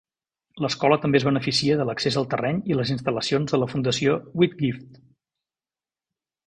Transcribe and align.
L'escola 0.63 0.97
també 1.03 1.19
es 1.19 1.25
beneficia 1.27 1.75
de 1.81 1.85
l'accés 1.89 2.17
al 2.21 2.27
terreny 2.33 2.63
i 2.73 2.79
les 2.79 2.95
instal·lacions 2.97 3.55
de 3.55 3.61
la 3.65 3.69
fundació 3.75 4.19
Whitgift. 4.43 5.01